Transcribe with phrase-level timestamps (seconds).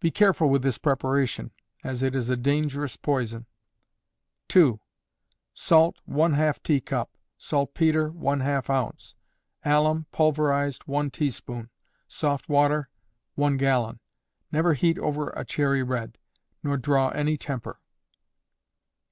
[0.00, 1.52] Be careful with this preparation,
[1.84, 3.46] as it is a dangerous poison.
[4.48, 4.80] 2.
[5.54, 9.14] Salt, ½ teacup; saltpetre, ½ oz.;
[9.64, 11.70] alum, pulverized, 1 tea spoon;
[12.08, 12.88] soft water,
[13.36, 14.00] 1 gallon;
[14.50, 16.18] never heat over a cherry red,
[16.64, 17.78] nor draw any temper.